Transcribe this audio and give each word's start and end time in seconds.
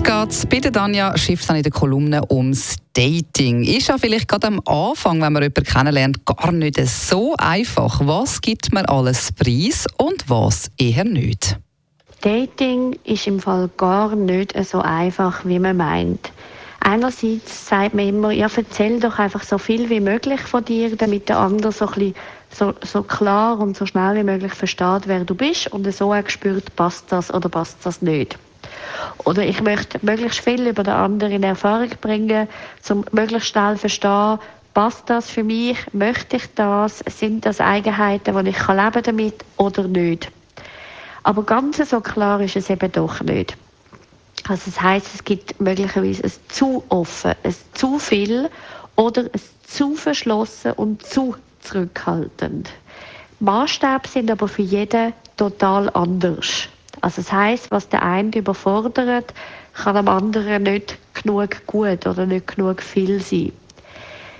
Heute 0.00 0.12
geht 0.12 0.30
es 0.30 0.46
bei 0.46 0.60
Danja 0.60 1.18
Schifftan 1.18 1.56
in 1.56 1.62
der 1.62 1.72
Kolumne 1.72 2.22
ums 2.30 2.76
Dating. 2.94 3.64
Ist 3.64 3.88
ja 3.88 3.98
vielleicht 3.98 4.28
gerade 4.28 4.46
am 4.46 4.62
Anfang, 4.64 5.20
wenn 5.20 5.30
man 5.30 5.42
jemanden 5.42 5.64
kennenlernt, 5.64 6.24
gar 6.24 6.52
nicht 6.52 6.80
so 6.86 7.34
einfach. 7.36 8.00
Was 8.06 8.40
gibt 8.40 8.72
man 8.72 8.86
alles 8.86 9.30
preis 9.32 9.86
und 9.98 10.30
was 10.30 10.70
eher 10.78 11.04
nicht? 11.04 11.58
Dating 12.22 12.98
ist 13.04 13.26
im 13.26 13.40
Fall 13.40 13.68
gar 13.76 14.16
nicht 14.16 14.54
so 14.64 14.80
einfach, 14.80 15.44
wie 15.44 15.58
man 15.58 15.76
meint. 15.76 16.32
Einerseits 16.80 17.68
sagt 17.68 17.92
man 17.92 18.08
immer, 18.08 18.30
ja, 18.30 18.48
erzähl 18.56 19.00
doch 19.00 19.18
einfach 19.18 19.42
so 19.42 19.58
viel 19.58 19.90
wie 19.90 20.00
möglich 20.00 20.40
von 20.40 20.64
dir, 20.64 20.96
damit 20.96 21.28
der 21.28 21.40
andere 21.40 21.72
so, 21.72 21.86
ein 21.86 22.14
so, 22.50 22.72
so 22.82 23.02
klar 23.02 23.58
und 23.58 23.76
so 23.76 23.84
schnell 23.84 24.16
wie 24.16 24.24
möglich 24.24 24.54
versteht, 24.54 25.02
wer 25.06 25.26
du 25.26 25.34
bist 25.34 25.70
und 25.70 25.92
so 25.92 26.14
auch 26.14 26.28
spürt, 26.28 26.74
passt 26.74 27.12
das 27.12 27.32
oder 27.32 27.50
passt 27.50 27.84
das 27.84 28.00
nicht. 28.00 28.38
Oder 29.24 29.44
ich 29.44 29.60
möchte 29.62 29.98
möglichst 30.02 30.40
viel 30.40 30.66
über 30.66 30.82
den 30.82 30.94
anderen 30.94 31.32
in 31.32 31.42
Erfahrung 31.42 31.90
bringen, 32.00 32.48
um 32.88 33.04
möglichst 33.12 33.48
schnell 33.48 33.74
zu 33.74 33.80
verstehen, 33.80 34.38
passt 34.74 35.10
das 35.10 35.30
für 35.30 35.44
mich, 35.44 35.78
möchte 35.92 36.36
ich 36.36 36.54
das, 36.54 36.98
sind 37.06 37.44
das 37.46 37.60
Eigenheiten, 37.60 38.44
die 38.44 38.50
ich 38.50 38.68
leben 38.68 39.02
damit 39.02 39.44
oder 39.56 39.84
nicht. 39.84 40.30
Aber 41.22 41.42
ganz 41.42 41.76
so 41.76 42.00
klar 42.00 42.40
ist 42.40 42.56
es 42.56 42.70
eben 42.70 42.90
doch 42.92 43.20
nicht. 43.20 43.56
Also 44.48 44.62
das 44.70 44.80
heißt, 44.80 45.14
es 45.14 45.24
gibt 45.24 45.60
möglicherweise 45.60 46.24
ein 46.24 46.32
zu 46.48 46.82
offen, 46.88 47.34
ein 47.42 47.54
zu 47.74 47.98
viel 47.98 48.48
oder 48.96 49.22
ein 49.22 49.40
zu 49.66 49.94
verschlossen 49.94 50.72
und 50.72 51.04
zu 51.06 51.36
zurückhaltend. 51.60 52.70
Maßstäbe 53.40 54.08
sind 54.08 54.30
aber 54.30 54.48
für 54.48 54.62
jeden 54.62 55.12
total 55.36 55.90
anders. 55.90 56.68
Also 57.00 57.22
das 57.22 57.32
heißt, 57.32 57.70
was 57.70 57.88
der 57.88 58.02
eine 58.02 58.36
überfordert, 58.36 59.32
kann 59.74 59.96
am 59.96 60.08
anderen 60.08 60.64
nicht 60.64 60.98
genug 61.14 61.66
gut 61.66 62.06
oder 62.06 62.26
nicht 62.26 62.56
genug 62.56 62.82
viel 62.82 63.20
sein. 63.20 63.52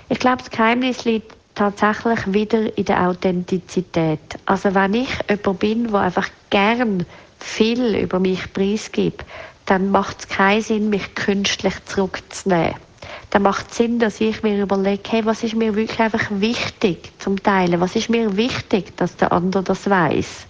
Ich 0.09 0.19
glaube, 0.19 0.37
das 0.37 0.49
Geheimnis 0.49 1.05
liegt 1.05 1.33
tatsächlich 1.55 2.19
wieder 2.33 2.77
in 2.77 2.85
der 2.85 3.07
Authentizität. 3.07 4.19
Also 4.45 4.73
wenn 4.73 4.93
ich 4.93 5.09
jemand 5.29 5.59
bin, 5.59 5.87
der 5.91 6.01
einfach 6.01 6.27
gern 6.49 7.05
viel 7.39 7.95
über 7.95 8.19
mich 8.19 8.51
preisgibt, 8.53 9.25
dann 9.65 9.91
macht 9.91 10.19
es 10.19 10.27
keinen 10.27 10.61
Sinn, 10.61 10.89
mich 10.89 11.15
künstlich 11.15 11.73
zurückzunehmen. 11.85 12.75
Dann 13.29 13.43
macht 13.43 13.71
es 13.71 13.77
Sinn, 13.77 13.99
dass 13.99 14.19
ich 14.19 14.43
mir 14.43 14.61
überlege, 14.61 15.03
hey, 15.09 15.25
was 15.25 15.43
ist 15.43 15.55
mir 15.55 15.75
wirklich 15.75 15.99
einfach 15.99 16.27
wichtig 16.29 17.11
zum 17.19 17.41
Teilen? 17.41 17.79
Was 17.79 17.95
ist 17.95 18.09
mir 18.09 18.35
wichtig, 18.35 18.95
dass 18.97 19.15
der 19.15 19.31
andere 19.31 19.63
das 19.63 19.89
weiß? 19.89 20.47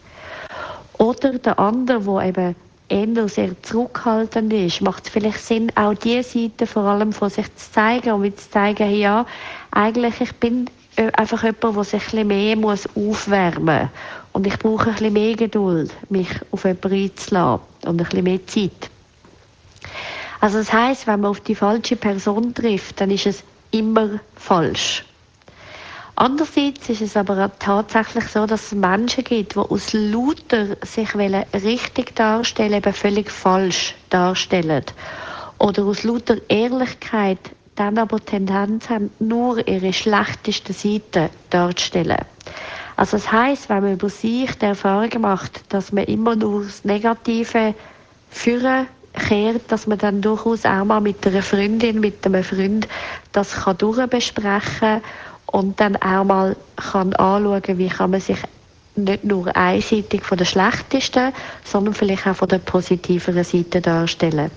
Oder 1.11 1.37
der 1.39 1.59
andere, 1.59 1.99
der 1.99 2.25
eben 2.25 3.15
eher 3.15 3.27
sehr 3.27 3.61
zurückhaltend 3.63 4.53
ist, 4.53 4.81
macht 4.81 5.05
es 5.05 5.09
vielleicht 5.09 5.39
Sinn, 5.39 5.69
auch 5.75 5.93
diese 5.93 6.23
Seite 6.23 6.65
vor 6.65 6.83
allem 6.83 7.11
von 7.11 7.29
sich 7.29 7.53
zu 7.55 7.71
zeigen 7.73 8.13
und 8.13 8.39
zu 8.39 8.49
zeigen, 8.49 8.95
ja, 8.95 9.25
eigentlich 9.71 10.21
ich 10.21 10.33
bin 10.35 10.69
äh, 10.95 11.11
einfach 11.17 11.43
jemand, 11.43 11.63
der 11.75 11.83
sich 11.83 12.13
ein 12.13 12.27
bisschen 12.27 12.63
mehr 12.63 12.79
aufwärmen 12.95 13.81
muss. 13.81 13.89
Und 14.31 14.47
ich 14.47 14.57
brauche 14.57 14.87
ein 14.87 14.93
bisschen 14.93 15.13
mehr 15.13 15.35
Geduld, 15.35 15.91
mich 16.07 16.29
auf 16.51 16.63
jemanden 16.63 16.93
einzulassen 16.93 17.65
und 17.87 17.89
ein 17.89 17.97
bisschen 17.97 18.23
mehr 18.23 18.47
Zeit. 18.47 18.89
Also 20.39 20.59
das 20.59 20.71
heißt, 20.71 21.07
wenn 21.07 21.19
man 21.19 21.31
auf 21.31 21.41
die 21.41 21.55
falsche 21.55 21.97
Person 21.97 22.53
trifft, 22.53 23.01
dann 23.01 23.11
ist 23.11 23.25
es 23.25 23.43
immer 23.71 24.11
falsch. 24.37 25.03
Andererseits 26.21 26.87
ist 26.87 27.01
es 27.01 27.17
aber 27.17 27.49
tatsächlich 27.57 28.25
so, 28.25 28.45
dass 28.45 28.67
es 28.67 28.71
Menschen 28.73 29.23
gibt, 29.23 29.55
die 29.55 29.57
aus 29.57 29.91
lauter 29.91 30.77
sich 30.85 31.15
richtig 31.15 32.15
darstellen, 32.15 32.73
eben 32.75 32.93
völlig 32.93 33.31
falsch 33.31 33.95
darstellen. 34.11 34.83
Oder 35.57 35.83
aus 35.83 36.03
lauter 36.03 36.37
Ehrlichkeit 36.47 37.39
dann 37.73 37.97
aber 37.97 38.23
Tendenz 38.23 38.87
haben, 38.87 39.09
nur 39.17 39.67
ihre 39.67 39.91
schlechteste 39.91 40.73
Seite 40.73 41.31
darzustellen. 41.49 42.19
Also 42.97 43.17
das 43.17 43.31
heißt, 43.31 43.69
wenn 43.69 43.81
man 43.81 43.93
über 43.93 44.09
sich 44.09 44.53
die 44.59 44.65
Erfahrung 44.65 45.21
macht, 45.21 45.73
dass 45.73 45.91
man 45.91 46.03
immer 46.03 46.35
nur 46.35 46.65
das 46.65 46.85
Negative 46.85 47.73
führen 48.29 48.85
kehrt, 49.13 49.71
dass 49.71 49.87
man 49.87 49.97
dann 49.97 50.21
durchaus 50.21 50.65
auch 50.65 50.85
mal 50.85 51.01
mit 51.01 51.25
einer 51.25 51.41
Freundin, 51.41 51.99
mit 51.99 52.23
einem 52.27 52.43
Freund 52.43 52.87
das 53.31 53.53
kann 53.53 53.77
durchbesprechen 53.77 54.79
kann 54.79 55.01
und 55.51 55.79
dann 55.79 55.95
auch 55.97 56.23
mal 56.23 56.55
kann 56.75 57.13
anschauen, 57.13 57.77
wie 57.77 57.89
kann 57.89 58.11
man 58.11 58.21
sich 58.21 58.37
nicht 58.95 59.23
nur 59.23 59.55
einseitig 59.55 60.23
von 60.23 60.37
der 60.37 60.45
schlechtesten, 60.45 61.33
sondern 61.63 61.93
vielleicht 61.93 62.27
auch 62.27 62.35
von 62.35 62.47
der 62.47 62.59
positiveren 62.59 63.43
Seite 63.43 63.81
darstellen. 63.81 64.51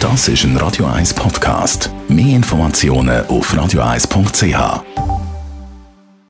Das 0.00 0.28
ist 0.28 0.44
ein 0.44 0.56
Radio 0.56 0.86
1 0.86 1.14
Podcast. 1.14 1.90
Mehr 2.08 2.36
Informationen 2.36 3.24
auf 3.26 3.54
radio1.ch. 3.54 5.21